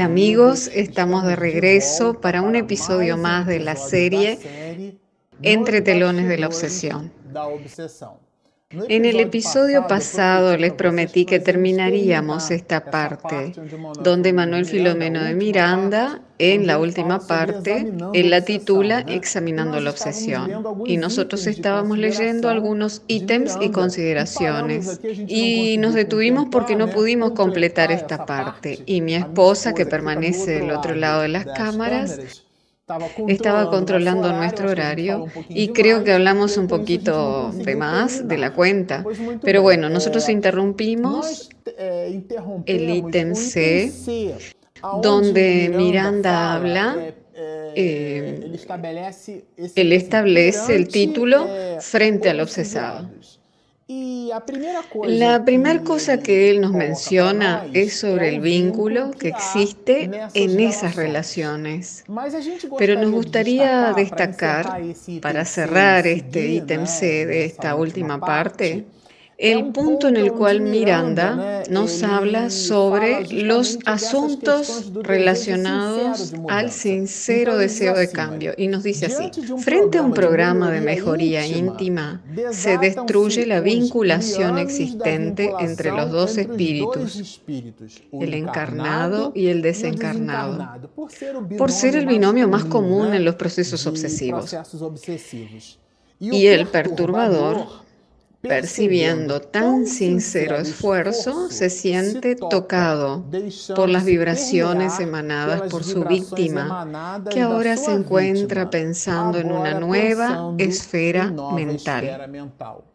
[0.00, 4.38] Amigos, estamos de regreso para un episodio más de la serie
[5.42, 7.12] Entre telones de la obsesión.
[8.72, 13.52] En el episodio pasado les prometí que terminaríamos esta parte,
[14.00, 20.64] donde Manuel Filomeno de Miranda, en la última parte, él la titula Examinando la obsesión.
[20.86, 25.00] Y nosotros estábamos leyendo algunos ítems y consideraciones.
[25.26, 28.78] Y nos detuvimos porque no pudimos completar esta parte.
[28.86, 32.44] Y mi esposa, que permanece del otro lado de las cámaras,
[33.28, 39.04] estaba controlando nuestro horario y creo que hablamos un poquito de más de la cuenta.
[39.42, 41.50] Pero bueno, nosotros interrumpimos
[42.66, 43.92] el ítem C,
[45.02, 46.96] donde Miranda habla
[47.74, 48.40] eh,
[49.76, 51.48] él establece el título
[51.80, 53.08] frente al obsesado.
[55.06, 60.94] La primera cosa que él nos menciona es sobre el vínculo que existe en esas
[60.94, 62.04] relaciones.
[62.78, 64.80] Pero nos gustaría destacar,
[65.20, 68.84] para cerrar este ítem C de esta última parte,
[69.40, 77.94] el punto en el cual Miranda nos habla sobre los asuntos relacionados al sincero deseo
[77.94, 78.52] de cambio.
[78.58, 84.58] Y nos dice así, frente a un programa de mejoría íntima, se destruye la vinculación
[84.58, 90.90] existente entre los dos espíritus, el encarnado y el desencarnado,
[91.56, 94.54] por ser el binomio más común en los procesos obsesivos.
[96.18, 97.88] Y el perturbador
[98.42, 103.24] Percibiendo tan sincero esfuerzo, se siente tocado
[103.76, 110.54] por las vibraciones emanadas por su víctima, que ahora se encuentra pensando en una nueva
[110.58, 112.89] esfera mental.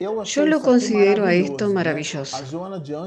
[0.00, 2.38] Yo lo considero a esto maravilloso.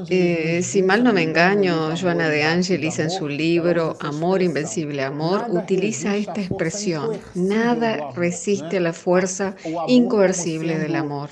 [0.08, 5.46] Eh, si mal no me engaño, Joana de Angelis en su libro Amor, Invencible Amor
[5.48, 7.18] utiliza esta expresión.
[7.34, 9.56] Nada resiste a la fuerza
[9.88, 11.30] incoercible del amor.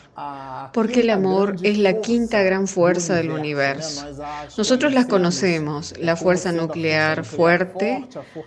[0.72, 4.04] Porque el amor es la quinta gran fuerza del universo.
[4.58, 8.04] Nosotros las conocemos, la fuerza nuclear fuerte,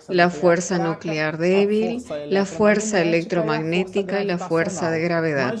[0.08, 5.54] la fuerza nuclear débil, la fuerza electromagnética y la fuerza de gravedad.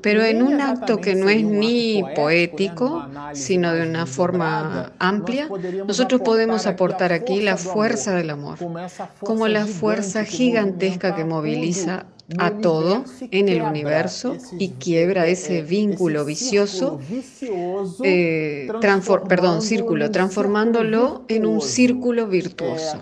[0.00, 0.62] Pero en un
[0.98, 5.48] que no es ni poético, sino de una forma amplia,
[5.86, 8.58] nosotros podemos aportar aquí la fuerza del amor,
[9.20, 12.06] como la fuerza gigantesca que moviliza
[12.38, 17.00] a todo en el universo y quiebra ese vínculo vicioso,
[18.02, 18.68] eh,
[19.28, 22.98] perdón, círculo, transformándolo en un círculo virtuoso.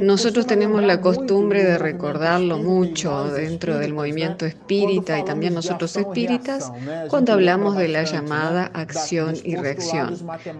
[0.00, 6.70] Nosotros tenemos la costumbre de recordarlo mucho dentro del movimiento espírita y también nosotros espíritas
[7.08, 10.18] cuando hablamos de la llamada acción y reacción.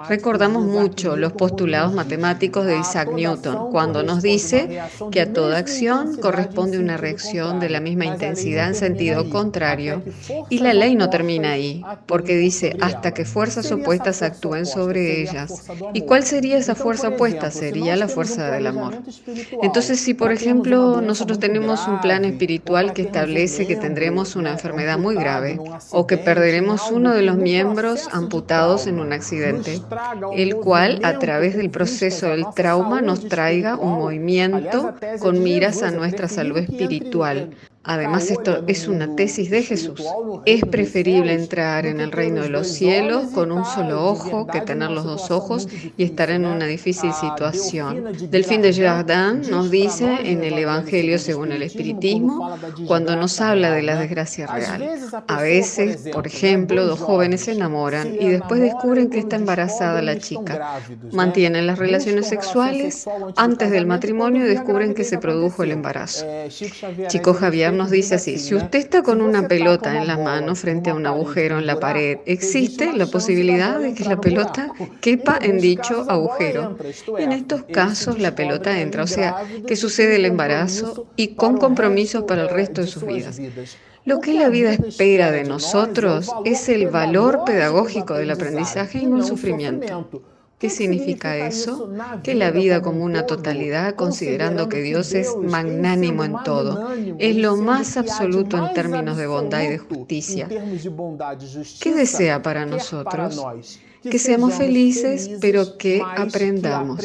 [0.09, 4.81] Recordamos mucho los postulados matemáticos de Isaac Newton cuando nos dice
[5.13, 10.03] que a toda acción corresponde una reacción de la misma intensidad en sentido contrario.
[10.49, 15.67] Y la ley no termina ahí porque dice hasta que fuerzas opuestas actúen sobre ellas.
[15.93, 17.51] ¿Y cuál sería esa fuerza opuesta?
[17.51, 19.03] Sería la fuerza de la amor.
[19.63, 24.99] Entonces, si por ejemplo nosotros tenemos un plan espiritual que establece que tendremos una enfermedad
[24.99, 25.61] muy grave
[25.91, 29.81] o que perderemos uno de los miembros amputados en un accidente,
[30.35, 35.91] el cual a través del proceso del trauma nos traiga un movimiento con miras a
[35.91, 37.51] nuestra salud espiritual,
[37.83, 40.03] Además, esto es una tesis de Jesús.
[40.45, 44.91] Es preferible entrar en el reino de los cielos con un solo ojo que tener
[44.91, 48.05] los dos ojos y estar en una difícil situación.
[48.31, 52.55] Delfín de Jardin nos dice en el Evangelio según el Espiritismo,
[52.87, 55.01] cuando nos habla de la desgracia real.
[55.27, 60.19] A veces, por ejemplo, dos jóvenes se enamoran y después descubren que está embarazada la
[60.19, 60.81] chica.
[61.13, 66.27] Mantienen las relaciones sexuales antes del matrimonio y descubren que se produjo el embarazo.
[67.09, 70.91] Chico Javier nos dice así, si usted está con una pelota en la mano frente
[70.91, 75.59] a un agujero en la pared, existe la posibilidad de que la pelota quepa en
[75.59, 76.77] dicho agujero.
[77.19, 79.37] En estos casos la pelota entra, o sea,
[79.67, 83.41] que sucede el embarazo y con compromiso para el resto de sus vidas.
[84.05, 89.19] Lo que la vida espera de nosotros es el valor pedagógico del aprendizaje y no
[89.19, 90.09] el sufrimiento.
[90.61, 91.91] ¿Qué significa eso?
[92.23, 97.57] Que la vida como una totalidad, considerando que Dios es magnánimo en todo, es lo
[97.57, 100.49] más absoluto en términos de bondad y de justicia.
[101.81, 103.41] ¿Qué desea para nosotros?
[104.03, 107.01] Que seamos felices, pero que aprendamos.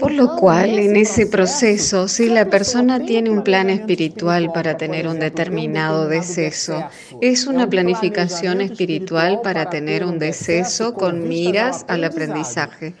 [0.00, 5.06] Por lo cual, en ese proceso, si la persona tiene un plan espiritual para tener
[5.06, 6.88] un determinado deceso,
[7.20, 12.94] es una planificación espiritual para tener un deceso con miras al aprendizaje.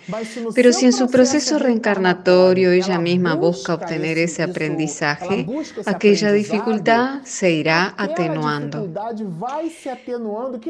[0.54, 5.46] Pero si en su proceso reencarnatorio ella misma busca obtener ese aprendizaje,
[5.86, 8.92] aquella dificultad se irá atenuando.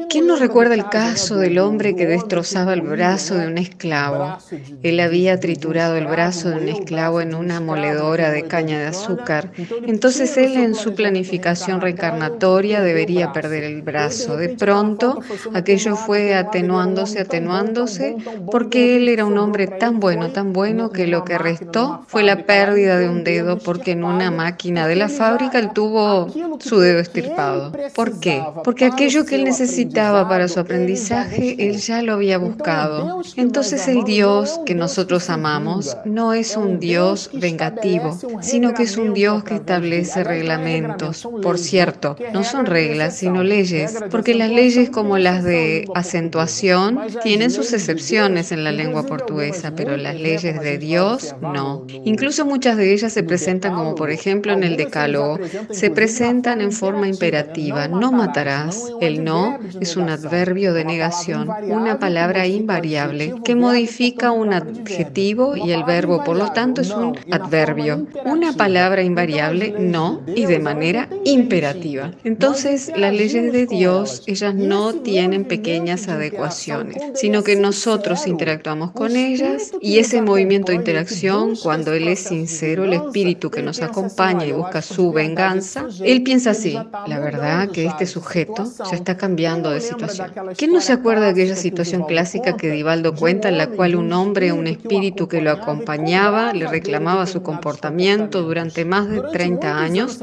[0.09, 4.37] ¿Quién nos recuerda el caso del hombre que destrozaba el brazo de un esclavo?
[4.81, 9.51] Él había triturado el brazo de un esclavo en una moledora de caña de azúcar.
[9.87, 14.37] Entonces él en su planificación reencarnatoria debería perder el brazo.
[14.37, 15.19] De pronto
[15.55, 18.17] aquello fue atenuándose, atenuándose,
[18.51, 22.45] porque él era un hombre tan bueno, tan bueno, que lo que restó fue la
[22.45, 26.27] pérdida de un dedo, porque en una máquina de la fábrica él tuvo
[26.59, 27.71] su dedo estirpado.
[27.95, 28.43] ¿Por qué?
[28.63, 33.21] Porque aquello que él necesitaba para su aprendizaje, él ya lo había buscado.
[33.35, 39.13] Entonces el Dios que nosotros amamos no es un Dios vengativo, sino que es un
[39.13, 41.27] Dios que establece reglamentos.
[41.41, 47.51] Por cierto, no son reglas, sino leyes, porque las leyes como las de acentuación tienen
[47.51, 51.85] sus excepciones en la lengua portuguesa, pero las leyes de Dios no.
[52.03, 56.71] Incluso muchas de ellas se presentan como por ejemplo en el Decálogo, se presentan en
[56.71, 58.91] forma imperativa, no matarás.
[58.99, 65.71] El no es un adverbio de negación, una palabra invariable que modifica un adjetivo y
[65.71, 68.07] el verbo, por lo tanto, es un adverbio.
[68.25, 72.11] Una palabra invariable, no, y de manera imperativa.
[72.23, 79.15] Entonces, las leyes de Dios, ellas no tienen pequeñas adecuaciones, sino que nosotros interactuamos con
[79.15, 84.45] ellas y ese movimiento de interacción, cuando Él es sincero, el espíritu que nos acompaña
[84.45, 86.77] y busca su venganza, Él piensa así,
[87.07, 90.31] la verdad que este sujeto ya está cambiando de situación.
[90.57, 94.13] ¿Quién no se acuerda de aquella situación clásica que Divaldo cuenta en la cual un
[94.13, 100.19] hombre, un espíritu que lo acompañaba, le reclamaba su comportamiento durante más de 30 años,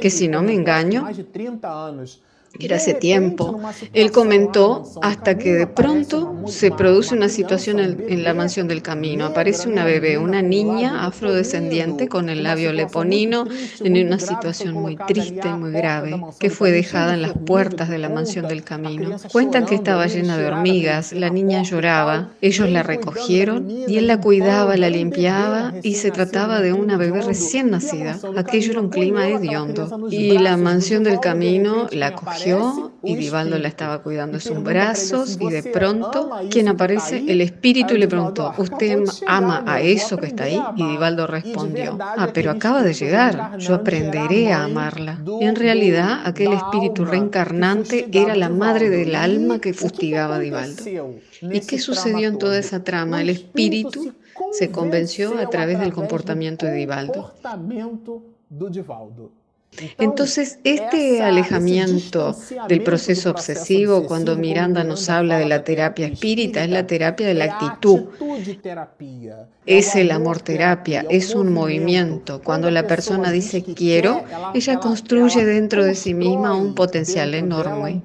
[0.00, 1.08] que si no me engaño,
[2.58, 3.60] era hace tiempo.
[3.92, 9.26] Él comentó hasta que de pronto se produce una situación en, la mansión del camino.
[9.26, 13.46] Aparece una bebé, una niña afrodescendiente con el labio leponino
[13.80, 18.08] en una situación muy triste, muy grave, que fue dejada en las puertas de la
[18.08, 19.16] mansión del camino.
[19.30, 24.20] Cuentan que estaba llena de hormigas, la niña lloraba, ellos la recogieron y él la
[24.20, 28.18] cuidaba, la limpiaba y se trataba de una bebé recién nacida.
[28.36, 30.08] Aquello era un clima hediondo.
[30.10, 32.47] Y la mansión del camino la cogió
[33.02, 37.24] y Vivaldo la estaba cuidando en sus brazos y de pronto, quien aparece?
[37.28, 40.60] El espíritu y le preguntó, ¿usted ama a eso que está ahí?
[40.76, 45.22] Y Vivaldo respondió, ah, pero acaba de llegar, yo aprenderé a amarla.
[45.40, 50.82] Y en realidad aquel espíritu reencarnante era la madre del alma que fustigaba a Vivaldo.
[51.42, 53.20] ¿Y qué sucedió en toda esa trama?
[53.20, 54.12] El espíritu
[54.52, 57.32] se convenció a través del comportamiento de Vivaldo.
[59.98, 62.36] Entonces, este alejamiento
[62.68, 67.34] del proceso obsesivo, cuando Miranda nos habla de la terapia espírita, es la terapia de
[67.34, 68.06] la actitud.
[69.66, 72.40] Es el amor terapia, es un movimiento.
[72.42, 74.24] Cuando la persona dice quiero,
[74.54, 78.02] ella construye dentro de sí misma un potencial enorme.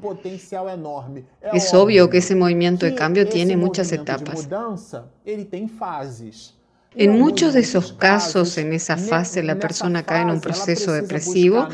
[1.54, 4.48] Es obvio que ese movimiento de cambio tiene muchas etapas.
[6.96, 11.68] En muchos de esos casos, en esa fase, la persona cae en un proceso depresivo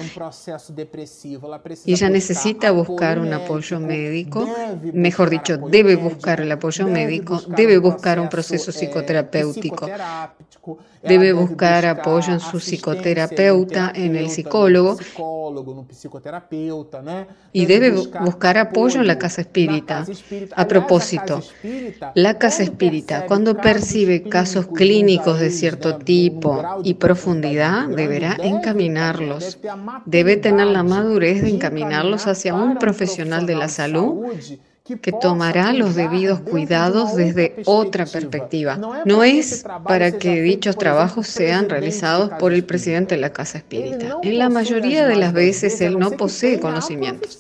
[1.86, 4.48] y ella necesita buscar un apoyo médico,
[4.94, 9.90] mejor dicho, debe buscar el apoyo médico, debe buscar un proceso psicoterapéutico,
[11.04, 14.98] debe buscar apoyo en su psicoterapeuta, en el psicólogo
[17.52, 20.06] y debe buscar apoyo en la casa espírita.
[20.56, 21.42] A propósito,
[22.16, 29.58] la casa espírita, cuando percibe casos clínicos, de cierto tipo y profundidad, deberá encaminarlos.
[30.06, 34.28] Debe tener la madurez de encaminarlos hacia un profesional de la salud
[35.02, 38.80] que tomará los debidos cuidados desde otra perspectiva.
[39.06, 44.18] No es para que dichos trabajos sean realizados por el presidente de la Casa Espírita.
[44.24, 47.40] En la mayoría de las veces él no posee conocimientos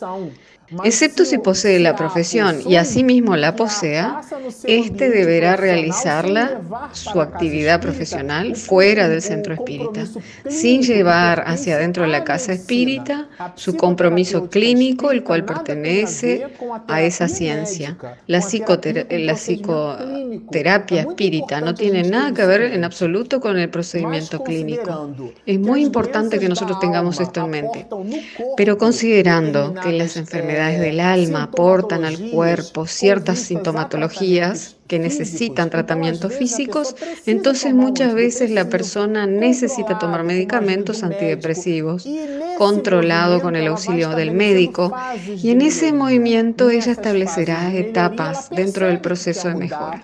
[0.83, 4.21] excepto si posee la profesión y asimismo la posea,
[4.65, 6.61] éste deberá realizarla,
[6.91, 10.05] su actividad profesional, fuera del centro espírita,
[10.47, 16.47] sin llevar hacia adentro de la casa espírita su compromiso clínico, el cual pertenece
[16.87, 17.97] a esa ciencia.
[18.27, 25.15] La, la psicoterapia espírita no tiene nada que ver en absoluto con el procedimiento clínico.
[25.45, 27.87] Es muy importante que nosotros tengamos esto en mente,
[28.55, 36.33] pero considerando que las enfermedades del alma aportan al cuerpo ciertas sintomatologías, que necesitan tratamientos
[36.33, 36.95] físicos,
[37.27, 42.07] entonces muchas veces la persona necesita tomar medicamentos antidepresivos,
[42.57, 44.91] controlado con el auxilio del médico,
[45.41, 50.03] y en ese movimiento ella establecerá etapas dentro del proceso de mejora.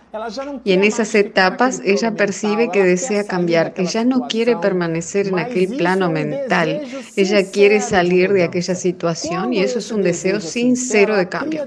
[0.64, 5.40] Y en esas etapas ella percibe que desea cambiar, que ya no quiere permanecer en
[5.40, 6.82] aquel plano mental,
[7.16, 11.66] ella quiere salir de aquella situación y eso es un deseo sincero de cambio.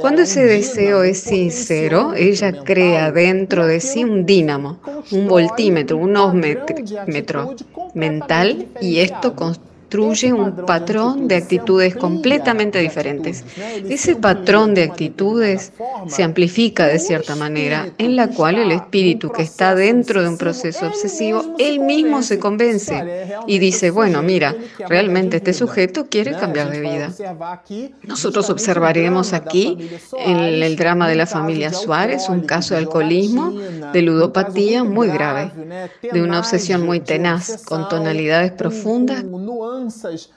[0.00, 4.78] Cuando ese deseo es sincero, ella crea dentro de sí un dínamo,
[5.10, 7.54] un voltímetro, un ósmetro
[7.94, 13.44] mental y esto construye un patrón de actitudes completamente diferentes.
[13.88, 15.72] Ese patrón de actitudes
[16.08, 20.38] se amplifica de cierta manera, en la cual el espíritu que está dentro de un
[20.38, 23.02] proceso obsesivo, él mismo se convence
[23.46, 24.54] y dice, bueno, mira,
[24.88, 27.12] realmente este sujeto quiere cambiar de vida.
[28.02, 29.78] Nosotros observaremos aquí
[30.18, 33.50] en el drama de la familia Suárez un caso de alcoholismo,
[33.92, 35.50] de ludopatía muy grave,
[36.12, 39.24] de una obsesión muy tenaz, con tonalidades profundas
[39.84, 40.30] crianças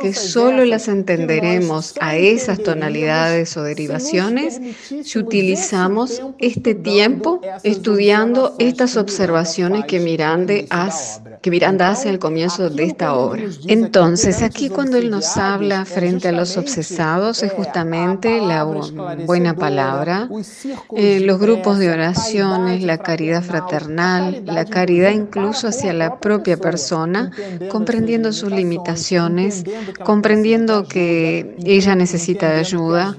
[0.00, 4.60] que solo las entenderemos a esas tonalidades o derivaciones
[5.02, 12.70] si utilizamos este tiempo estudiando estas observaciones que Miranda hace que Miranda hace al comienzo
[12.70, 13.42] de esta obra.
[13.66, 20.26] Entonces, aquí cuando él nos habla frente a los obsesados es justamente la buena palabra,
[20.96, 27.30] eh, los grupos de oraciones, la caridad fraternal, la caridad incluso hacia la propia persona,
[27.68, 28.83] comprendiendo sus limitaciones,
[30.04, 33.16] comprendiendo que ella necesita ayuda,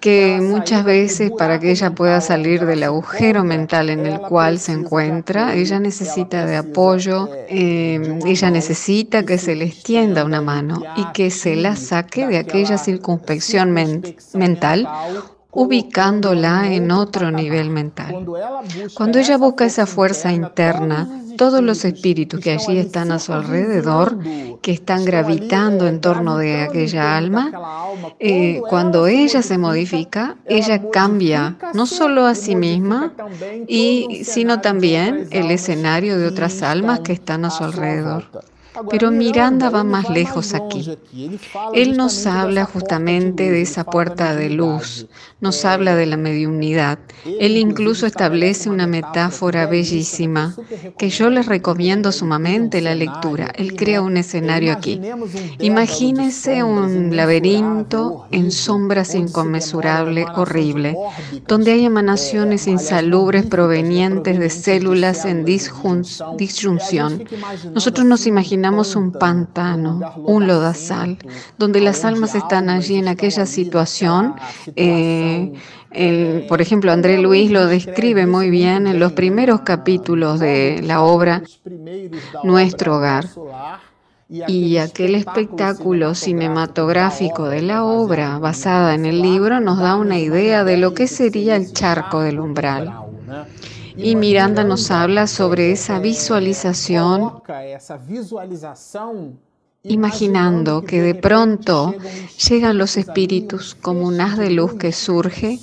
[0.00, 4.72] que muchas veces para que ella pueda salir del agujero mental en el cual se
[4.72, 7.28] encuentra, ella necesita de apoyo.
[7.48, 12.38] Eh, ella necesita que se le extienda una mano y que se la saque de
[12.38, 14.88] aquella circunspección mental
[15.56, 18.26] ubicándola en otro nivel mental.
[18.94, 21.08] Cuando ella busca esa fuerza interna,
[21.38, 24.18] todos los espíritus que allí están a su alrededor,
[24.60, 27.52] que están gravitando en torno de aquella alma,
[28.18, 33.14] eh, cuando ella se modifica, ella cambia no solo a sí misma,
[33.66, 38.24] y, sino también el escenario de otras almas que están a su alrededor.
[38.90, 40.96] Pero Miranda va más lejos aquí.
[41.74, 45.06] Él nos habla justamente de esa puerta de luz,
[45.40, 46.98] nos habla de la mediunidad.
[47.24, 50.54] Él incluso establece una metáfora bellísima
[50.98, 53.52] que yo les recomiendo sumamente la lectura.
[53.56, 55.00] Él crea un escenario aquí.
[55.60, 60.96] Imagínese un laberinto en sombras inconmensurable, horrible,
[61.46, 67.24] donde hay emanaciones insalubres provenientes de células en disyunción.
[67.72, 71.18] Nosotros nos imaginamos un pantano, un lodazal,
[71.58, 74.34] donde las almas están allí en aquella situación.
[74.74, 75.52] Eh,
[76.48, 81.42] por ejemplo, André Luis lo describe muy bien en los primeros capítulos de la obra
[82.42, 83.26] Nuestro Hogar.
[84.28, 90.64] Y aquel espectáculo cinematográfico de la obra basada en el libro nos da una idea
[90.64, 92.92] de lo que sería el charco del umbral.
[93.96, 97.42] Y Miranda nos habla sobre esa visualización
[99.82, 101.94] imaginando que de pronto
[102.48, 105.58] llegan los espíritus como un haz de luz que surge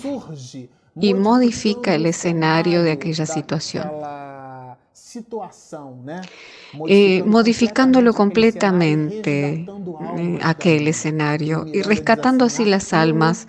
[0.96, 3.90] y modifica el escenario de aquella situación.
[6.88, 9.66] Eh, modificándolo completamente
[10.18, 13.48] eh, aquel escenario y rescatando así las almas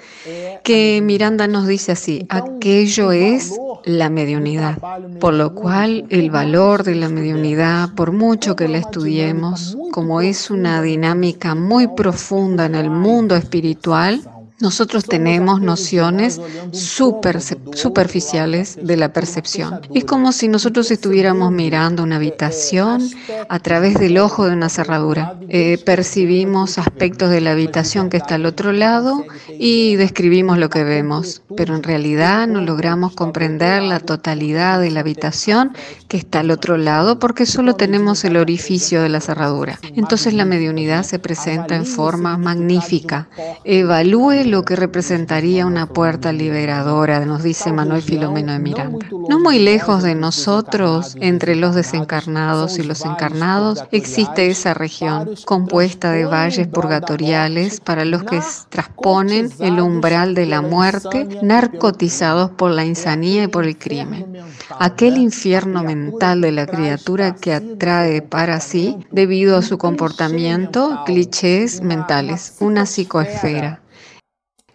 [0.62, 4.78] que Miranda nos dice así, aquello es la mediunidad,
[5.21, 10.50] por lo cual el valor de la mediunidad, por mucho que la estudiemos, como es
[10.50, 14.23] una dinámica muy profunda en el mundo espiritual,
[14.61, 19.80] nosotros tenemos nociones super, superficiales de la percepción.
[19.92, 23.02] Es como si nosotros estuviéramos mirando una habitación
[23.49, 25.38] a través del ojo de una cerradura.
[25.49, 29.25] Eh, percibimos aspectos de la habitación que está al otro lado
[29.58, 35.00] y describimos lo que vemos, pero en realidad no logramos comprender la totalidad de la
[35.00, 35.73] habitación
[36.06, 39.80] que está al otro lado porque solo tenemos el orificio de la cerradura.
[39.96, 43.28] Entonces la mediunidad se presenta en forma magnífica.
[43.64, 49.07] Evalúe lo que representaría una puerta liberadora, nos dice Manuel Filomeno de Miranda.
[49.29, 56.11] No muy lejos de nosotros, entre los desencarnados y los encarnados, existe esa región compuesta
[56.13, 62.85] de valles purgatoriales para los que transponen el umbral de la muerte, narcotizados por la
[62.85, 64.39] insanía y por el crimen.
[64.79, 71.81] Aquel infierno mental de la criatura que atrae para sí, debido a su comportamiento, clichés
[71.81, 73.81] mentales, una psicoesfera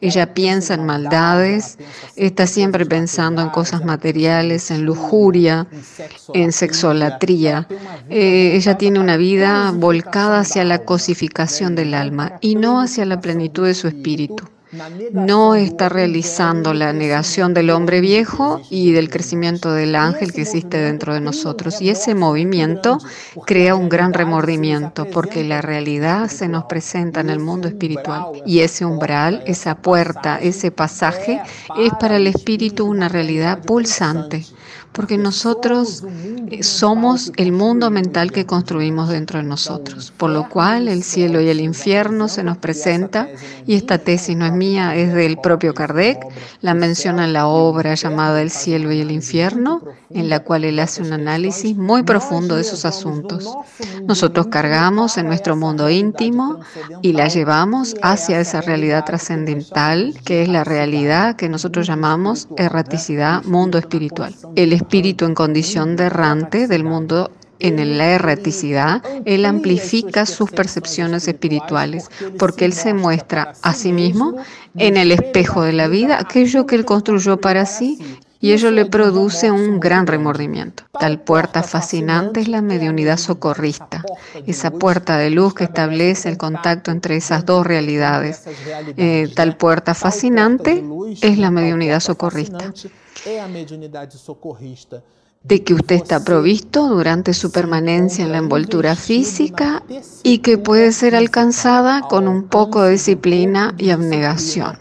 [0.01, 1.77] Ella piensa en maldades,
[2.15, 5.67] está siempre pensando en cosas materiales, en lujuria,
[6.33, 7.67] en sexolatría.
[8.09, 13.19] Eh, ella tiene una vida volcada hacia la cosificación del alma y no hacia la
[13.19, 14.45] plenitud de su espíritu
[15.13, 20.77] no está realizando la negación del hombre viejo y del crecimiento del ángel que existe
[20.77, 21.81] dentro de nosotros.
[21.81, 22.99] Y ese movimiento
[23.45, 28.25] crea un gran remordimiento porque la realidad se nos presenta en el mundo espiritual.
[28.45, 31.41] Y ese umbral, esa puerta, ese pasaje
[31.77, 34.45] es para el espíritu una realidad pulsante
[34.91, 36.03] porque nosotros
[36.49, 41.41] eh, somos el mundo mental que construimos dentro de nosotros, por lo cual el cielo
[41.41, 43.29] y el infierno se nos presenta,
[43.65, 46.19] y esta tesis no es mía, es del propio Kardec,
[46.61, 50.79] la menciona en la obra llamada El cielo y el infierno, en la cual él
[50.79, 53.55] hace un análisis muy profundo de esos asuntos.
[54.05, 56.59] Nosotros cargamos en nuestro mundo íntimo
[57.01, 63.43] y la llevamos hacia esa realidad trascendental, que es la realidad que nosotros llamamos erraticidad,
[63.43, 64.33] mundo espiritual.
[64.79, 72.09] Espíritu en condición de errante del mundo en la erraticidad, él amplifica sus percepciones espirituales,
[72.37, 74.35] porque él se muestra a sí mismo
[74.75, 77.99] en el espejo de la vida, aquello que él construyó para sí,
[78.41, 80.83] y ello le produce un gran remordimiento.
[80.97, 84.03] Tal puerta fascinante es la mediunidad socorrista,
[84.47, 88.43] esa puerta de luz que establece el contacto entre esas dos realidades.
[88.95, 90.81] Eh, tal puerta fascinante
[91.21, 92.73] es la mediunidad socorrista
[95.43, 99.83] de que usted está provisto durante su permanencia en la envoltura física
[100.23, 104.77] y que puede ser alcanzada con un poco de disciplina y abnegación.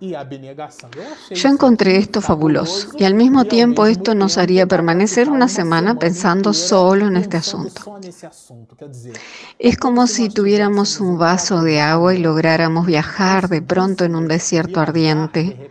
[0.00, 6.54] Yo encontré esto fabuloso y al mismo tiempo esto nos haría permanecer una semana pensando
[6.54, 8.00] solo en este asunto.
[9.58, 14.26] Es como si tuviéramos un vaso de agua y lográramos viajar de pronto en un
[14.26, 15.70] desierto ardiente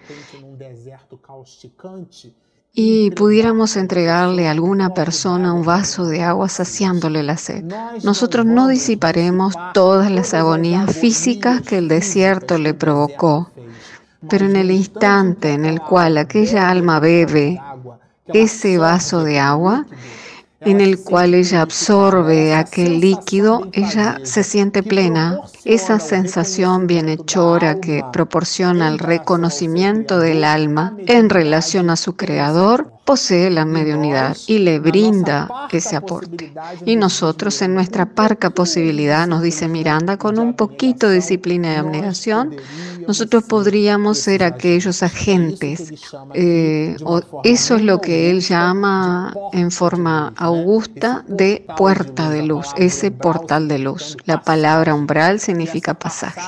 [2.74, 7.66] y pudiéramos entregarle a alguna persona un vaso de agua saciándole la sed.
[8.04, 13.52] Nosotros no disiparemos todas las agonías físicas que el desierto le provocó,
[14.30, 17.60] pero en el instante en el cual aquella alma bebe
[18.28, 19.86] ese vaso de agua,
[20.62, 25.40] en el cual ella absorbe aquel líquido, ella se siente plena.
[25.64, 33.50] Esa sensación bienhechora que proporciona el reconocimiento del alma en relación a su creador posee
[33.50, 36.54] la mediunidad y le brinda ese aporte.
[36.86, 41.78] Y nosotros en nuestra parca posibilidad, nos dice Miranda, con un poquito de disciplina y
[41.78, 42.56] abnegación,
[43.08, 45.92] nosotros podríamos ser aquellos agentes.
[46.36, 46.98] Eh,
[47.44, 53.68] eso es lo que él llama en forma augusta de puerta de luz, ese portal
[53.68, 54.18] de luz.
[54.26, 56.42] La palabra umbral significa pasaje.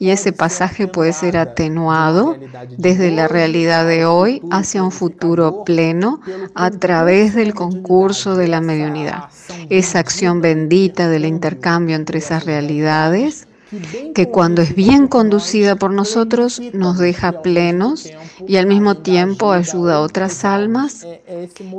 [0.00, 2.36] Y ese pasaje puede ser atenuado
[2.76, 6.07] desde la realidad de hoy hacia un futuro pleno
[6.54, 9.24] a través del concurso de la mediunidad.
[9.70, 13.47] Esa acción bendita del intercambio entre esas realidades
[14.14, 18.08] que cuando es bien conducida por nosotros nos deja plenos
[18.46, 21.06] y al mismo tiempo ayuda a otras almas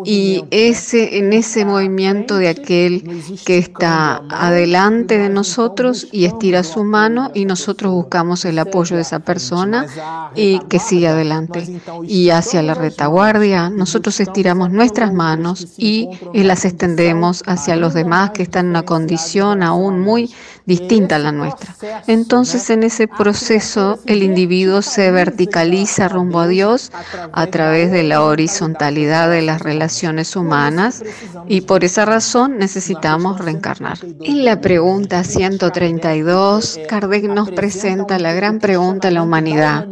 [0.05, 6.83] y ese en ese movimiento de aquel que está adelante de nosotros y estira su
[6.83, 9.87] mano y nosotros buscamos el apoyo de esa persona
[10.35, 17.43] y que sigue adelante y hacia la retaguardia nosotros estiramos nuestras manos y las extendemos
[17.47, 20.29] hacia los demás que están en una condición aún muy
[20.65, 21.75] distinta a la nuestra.
[22.07, 26.91] Entonces en ese proceso el individuo se verticaliza rumbo a Dios
[27.31, 31.03] a través de la horizontalidad de las relaciones humanas
[31.47, 33.97] y por esa razón necesitamos reencarnar.
[34.21, 39.87] En la pregunta 132, Kardec nos presenta la gran pregunta de la humanidad.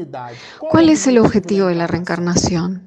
[0.59, 2.85] ¿Cuál es el objetivo de la reencarnación?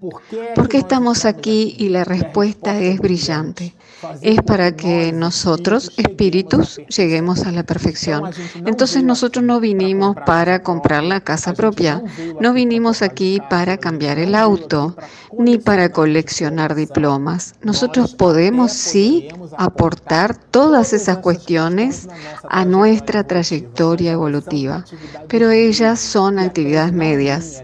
[0.54, 1.74] ¿Por qué estamos aquí?
[1.78, 3.74] Y la respuesta es brillante.
[4.22, 8.30] Es para que nosotros, espíritus, lleguemos a la perfección.
[8.66, 12.02] Entonces nosotros no vinimos para comprar la casa propia,
[12.40, 14.96] no vinimos aquí para cambiar el auto,
[15.38, 17.54] ni para coleccionar diplomas.
[17.62, 22.08] Nosotros podemos sí aportar todas esas cuestiones
[22.48, 24.84] a nuestra trayectoria evolutiva,
[25.28, 27.62] pero ellas son actividades medias.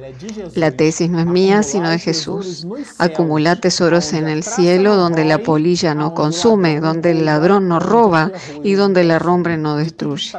[0.55, 2.67] La tesis no es mía, sino de Jesús.
[2.99, 8.33] Acumula tesoros en el cielo donde la polilla no consume, donde el ladrón no roba
[8.65, 10.33] y donde el arrombre no destruye.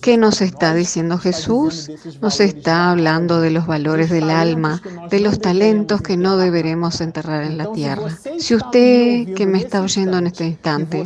[0.00, 1.90] ¿Qué nos está diciendo Jesús?
[2.20, 7.44] Nos está hablando de los valores del alma, de los talentos que no deberemos enterrar
[7.44, 8.08] en la tierra.
[8.38, 11.04] Si usted que me está oyendo en este instante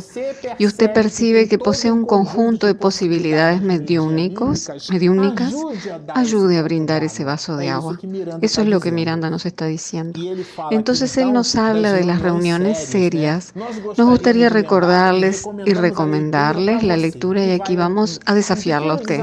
[0.57, 5.53] y usted percibe que posee un conjunto de posibilidades mediúnicos, mediúnicas,
[6.15, 7.99] ayude a brindar ese vaso de agua.
[8.41, 10.19] Eso es lo que Miranda nos está diciendo.
[10.71, 13.53] Entonces él nos habla de las reuniones serias.
[13.99, 19.21] Nos gustaría recordarles y recomendarles la lectura y aquí vamos a desafiarlo a usted.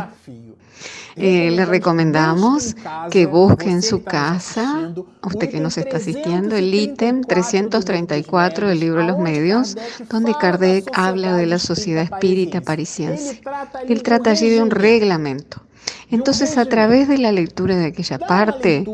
[1.17, 2.77] Eh, le recomendamos
[3.11, 9.01] que busque en su casa, usted que nos está asistiendo, el ítem 334 del libro
[9.01, 9.79] de los medios,
[10.11, 13.41] donde Kardec habla de la sociedad espírita parisiense.
[13.89, 15.63] Él trata allí de un reglamento.
[16.11, 18.85] Entonces, a través de la lectura de aquella parte,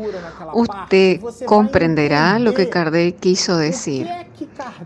[0.53, 4.07] usted comprenderá lo que Kardec quiso decir.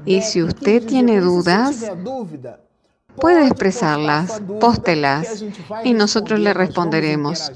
[0.05, 1.91] Y si usted tiene dudas,
[3.19, 5.43] puede expresarlas, póstelas
[5.83, 7.51] y nosotros le responderemos.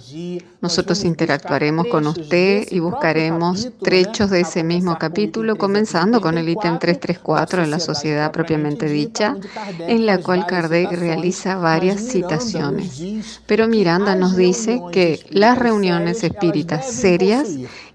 [0.62, 6.80] Nosotros interactuaremos con usted y buscaremos trechos de ese mismo capítulo, comenzando con el ítem
[6.80, 9.38] 334 de la sociedad propiamente dicha,
[9.80, 13.39] en la cual Kardec realiza varias citaciones.
[13.45, 17.47] Pero Miranda nos dice que las reuniones espíritas serias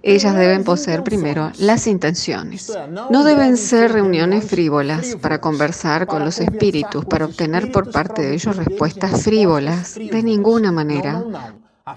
[0.06, 2.72] ellas deben poseer primero las intenciones.
[3.10, 8.34] No deben ser reuniones frívolas para conversar con los espíritus, para obtener por parte de
[8.34, 11.24] ellos respuestas frívolas, de ninguna manera.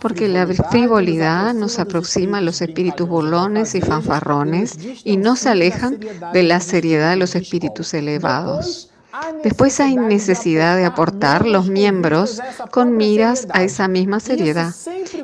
[0.01, 5.99] Porque la frivolidad nos aproxima a los espíritus burlones y fanfarrones y nos alejan
[6.33, 8.91] de la seriedad de los espíritus elevados.
[9.43, 14.73] Después hay necesidad de aportar los miembros con miras a esa misma seriedad.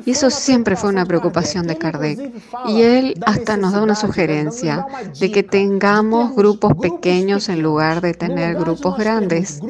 [0.04, 2.32] Y eso siempre fue una preocupación de Kardec.
[2.66, 4.86] Y él hasta nos da una sugerencia
[5.18, 9.60] de que tengamos grupos pequeños en lugar de tener grupos grandes,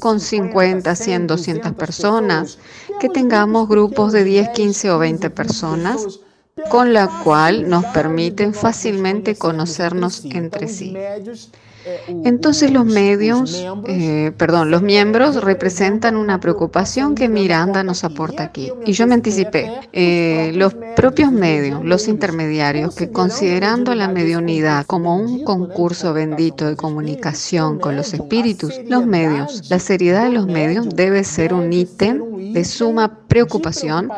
[0.00, 2.58] con 50, 100, 200 personas,
[3.00, 6.20] que tengamos grupos de 10, 15 o 20 personas
[6.70, 10.94] con la cual nos permiten fácilmente conocernos entre sí.
[12.24, 18.72] Entonces los medios, eh, perdón, los miembros representan una preocupación que Miranda nos aporta aquí.
[18.84, 19.72] Y yo me anticipé.
[19.92, 26.76] Eh, los propios medios, los intermediarios, que considerando la mediunidad como un concurso bendito de
[26.76, 32.52] comunicación con los espíritus, los medios, la seriedad de los medios debe ser un ítem
[32.52, 34.10] de suma preocupación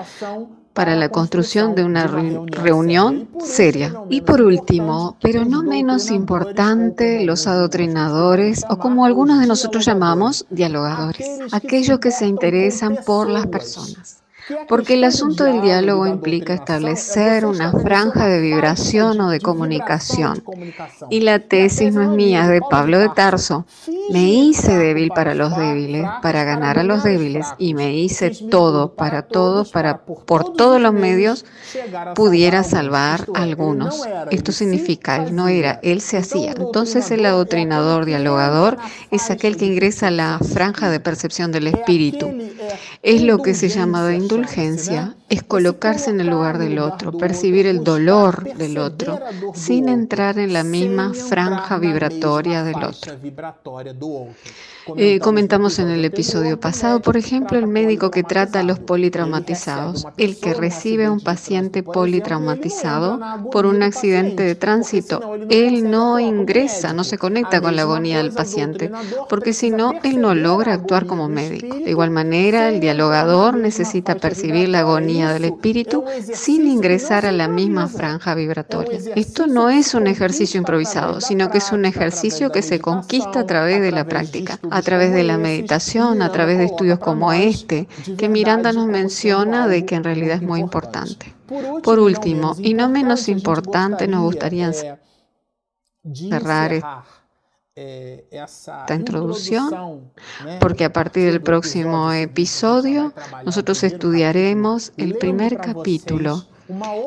[0.80, 3.92] para la construcción de una reunión seria.
[4.08, 10.46] Y por último, pero no menos importante, los adoctrinadores o como algunos de nosotros llamamos,
[10.48, 14.22] dialogadores, aquellos que se interesan por las personas.
[14.68, 20.42] Porque el asunto del diálogo implica establecer una franja de vibración o de comunicación.
[21.10, 23.66] Y la tesis no es mía, es de Pablo de Tarso.
[24.10, 28.94] Me hice débil para los débiles, para ganar a los débiles, y me hice todo
[28.94, 31.44] para todos, para por todos los medios
[32.14, 34.02] pudiera salvar a algunos.
[34.30, 36.52] Esto significa, él no era, él se hacía.
[36.56, 38.76] Entonces el adoctrinador, dialogador,
[39.10, 42.30] es aquel que ingresa a la franja de percepción del espíritu.
[43.02, 47.12] Es lo que se llama de indulgencia, indulgencia es colocarse en el lugar del otro,
[47.12, 49.20] percibir el dolor del otro,
[49.54, 53.14] sin entrar en la misma franja vibratoria del otro.
[54.96, 60.06] Eh, comentamos en el episodio pasado, por ejemplo, el médico que trata a los politraumatizados,
[60.16, 63.20] el que recibe a un paciente politraumatizado
[63.52, 65.36] por un accidente de tránsito.
[65.48, 68.90] Él no ingresa, no se conecta con la agonía del paciente,
[69.28, 71.76] porque si no, él no logra actuar como médico.
[71.76, 77.48] De igual manera, el dialogador necesita percibir la agonía del espíritu sin ingresar a la
[77.48, 78.98] misma franja vibratoria.
[79.14, 83.46] Esto no es un ejercicio improvisado, sino que es un ejercicio que se conquista a
[83.46, 87.88] través de la práctica a través de la meditación, a través de estudios como este,
[88.16, 91.34] que Miranda nos menciona de que en realidad es muy importante.
[91.82, 94.72] Por último, y no menos importante, nos gustaría
[96.14, 97.04] cerrar
[97.76, 100.12] esta introducción,
[100.60, 106.46] porque a partir del próximo episodio nosotros estudiaremos el primer capítulo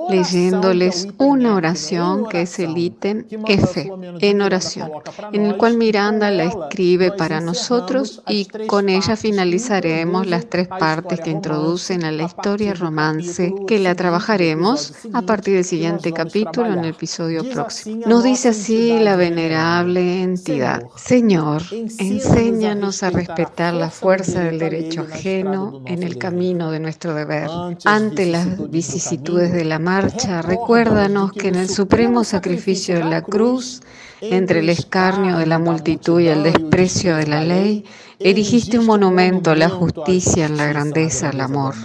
[0.09, 4.91] leyéndoles una oración que es el ítem F, en oración,
[5.31, 11.19] en el cual Miranda la escribe para nosotros y con ella finalizaremos las tres partes
[11.21, 16.79] que introducen a la historia romance, que la trabajaremos a partir del siguiente capítulo en
[16.79, 18.05] el episodio próximo.
[18.05, 25.81] Nos dice así la venerable entidad, Señor, enséñanos a respetar la fuerza del derecho ajeno
[25.85, 27.49] en el camino de nuestro deber.
[27.85, 33.81] Ante las vicisitudes de la marcha, recuérdanos que en el supremo sacrificio de la cruz,
[34.19, 37.85] entre el escarnio de la multitud y el desprecio de la ley,
[38.19, 41.75] erigiste un monumento a la justicia, en la grandeza, al amor.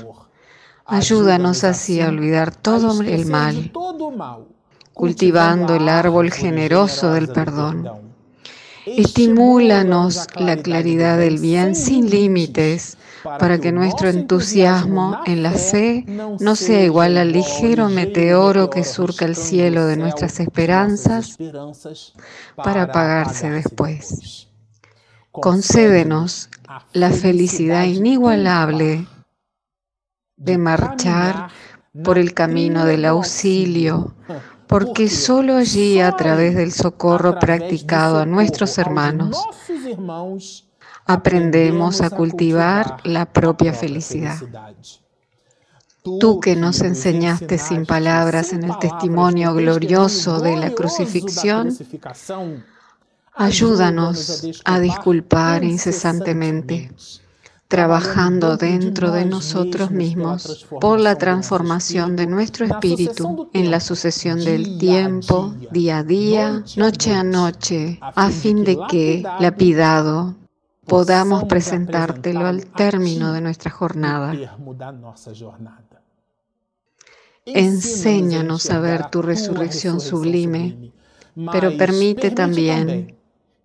[0.87, 3.71] Ayúdanos así a olvidar todo el mal,
[4.95, 7.89] cultivando el árbol generoso del perdón.
[8.87, 16.05] Estimúlanos la claridad del bien sin límites para que nuestro entusiasmo en la fe
[16.41, 21.37] no sea igual al ligero meteoro que surca el cielo de nuestras esperanzas
[22.57, 24.49] para apagarse después.
[25.31, 26.51] Concédenos
[26.93, 29.07] la felicidad inigualable
[30.37, 31.49] de marchar
[32.05, 34.15] por el camino del auxilio,
[34.67, 39.39] porque solo allí, a través del socorro practicado a nuestros hermanos,
[41.09, 44.37] aprendemos a cultivar la propia felicidad.
[46.21, 51.75] Tú que nos enseñaste sin palabras en el testimonio glorioso de la crucifixión,
[53.35, 56.93] ayúdanos a disculpar incesantemente,
[57.69, 64.79] trabajando dentro de nosotros mismos por la transformación de nuestro espíritu en la sucesión del
[64.79, 70.37] tiempo, día a día, noche a noche, a fin de que, lapidado,
[70.89, 74.35] podamos presentártelo al término de nuestra jornada.
[77.45, 80.93] Enséñanos a ver tu resurrección sublime,
[81.53, 83.17] pero permite también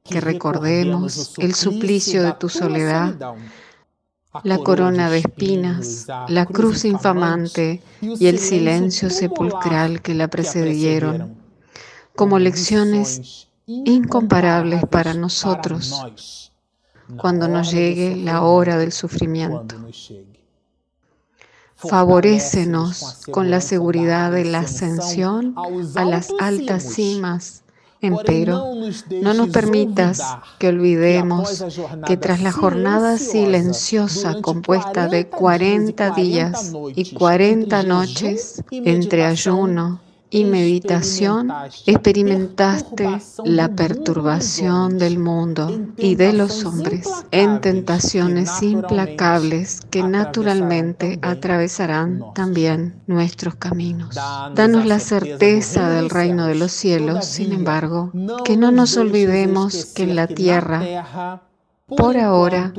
[0.03, 3.15] que recordemos el suplicio de tu soledad,
[4.43, 11.35] la corona de espinas, la cruz infamante y el silencio sepulcral que la precedieron,
[12.15, 16.42] como lecciones incomparables para nosotros
[17.17, 19.75] cuando nos llegue la hora del sufrimiento.
[21.75, 25.55] Favorécenos con la seguridad de la ascensión
[25.95, 27.63] a las altas cimas
[28.03, 28.73] Empero,
[29.21, 30.21] no nos permitas
[30.59, 31.63] que olvidemos
[32.05, 40.01] que tras la jornada silenciosa compuesta de 40 días y 40 noches entre ayuno,
[40.33, 41.53] y meditación
[41.85, 43.07] experimentaste
[43.45, 52.99] la perturbación del mundo y de los hombres en tentaciones implacables que naturalmente atravesarán también
[53.05, 54.15] nuestros caminos.
[54.55, 58.11] Danos la certeza del reino de los cielos, sin embargo,
[58.43, 61.43] que no nos olvidemos que en la tierra,
[61.85, 62.73] por ahora,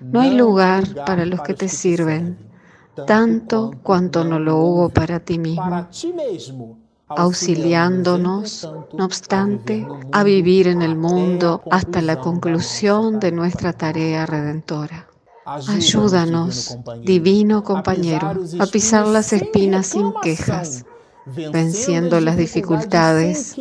[0.00, 2.38] no hay lugar para los que te sirven,
[3.08, 5.88] tanto cuanto no lo hubo para ti mismo
[7.16, 15.06] auxiliándonos, no obstante, a vivir en el mundo hasta la conclusión de nuestra tarea redentora.
[15.44, 20.84] Ayúdanos, divino compañero, a pisar las espinas sin quejas,
[21.26, 23.56] venciendo las dificultades,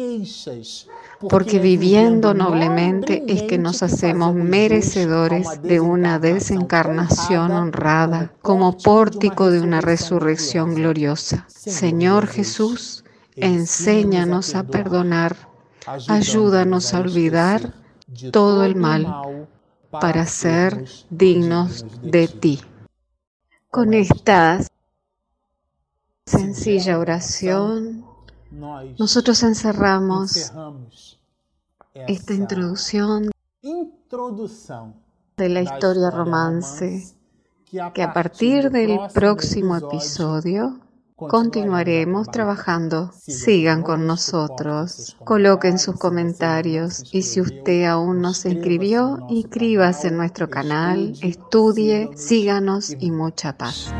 [1.29, 9.61] porque viviendo noblemente es que nos hacemos merecedores de una desencarnación honrada como pórtico de
[9.61, 11.45] una resurrección gloriosa.
[11.47, 13.03] Señor Jesús,
[13.41, 15.35] enséñanos a perdonar,
[16.07, 17.73] ayúdanos a olvidar
[18.31, 19.47] todo el mal
[19.89, 22.61] para ser dignos de ti.
[23.69, 24.59] Con esta
[26.25, 28.05] sencilla oración,
[28.99, 30.51] nosotros encerramos
[31.93, 33.31] esta introducción
[35.37, 37.15] de la historia romance
[37.93, 40.79] que a partir del próximo episodio
[41.29, 43.11] Continuaremos trabajando.
[43.13, 45.17] Sigan con nosotros.
[45.23, 52.09] Coloquen sus comentarios y si usted aún no se inscribió, inscríbase en nuestro canal, estudie,
[52.15, 53.93] síganos y mucha paz.